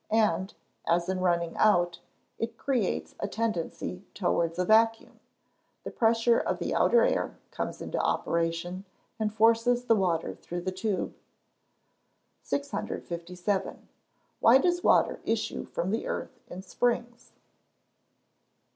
And, 0.09 0.51
as 0.87 1.07
in 1.09 1.19
running 1.19 1.55
out, 1.57 1.99
it 2.39 2.57
creates 2.57 3.13
a 3.19 3.27
tendency 3.27 4.03
towards 4.15 4.57
a 4.57 4.65
vacuum, 4.65 5.19
the 5.83 5.91
pressure 5.91 6.39
of 6.39 6.57
the 6.57 6.73
outer 6.73 7.03
air 7.03 7.37
comes 7.51 7.83
into 7.83 7.99
operation, 7.99 8.85
and 9.19 9.31
forces 9.31 9.85
the 9.85 9.93
water 9.93 10.33
through 10.33 10.61
the 10.61 10.71
tube. 10.71 11.13
657. 12.41 13.89
_Why 14.41 14.59
does 14.59 14.83
water 14.83 15.19
issue 15.23 15.65
from 15.65 15.91
the 15.91 16.07
earth 16.07 16.39
in 16.47 16.63
springs? 16.63 17.33